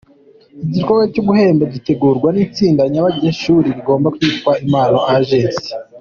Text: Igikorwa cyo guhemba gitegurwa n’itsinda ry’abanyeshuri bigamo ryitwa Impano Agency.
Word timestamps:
Igikorwa 0.69 1.05
cyo 1.13 1.23
guhemba 1.27 1.63
gitegurwa 1.73 2.27
n’itsinda 2.31 2.81
ry’abanyeshuri 2.89 3.67
bigamo 3.77 4.07
ryitwa 4.15 4.51
Impano 4.65 4.97
Agency. 5.17 5.69